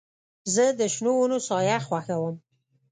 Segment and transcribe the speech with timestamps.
[0.53, 2.35] زه د شنو ونو سایه خوښوم.